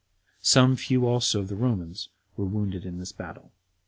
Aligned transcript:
Some 0.41 0.77
few 0.77 1.05
also 1.05 1.41
of 1.41 1.47
the 1.47 1.55
Romans 1.55 2.09
were 2.35 2.45
wounded 2.47 2.87
in 2.87 2.97
this 2.97 3.11
battle. 3.11 3.51